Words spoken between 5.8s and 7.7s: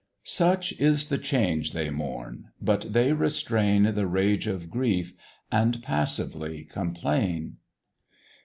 passively complain.